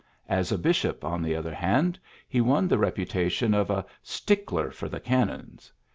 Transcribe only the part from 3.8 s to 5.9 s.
stickler for the canons."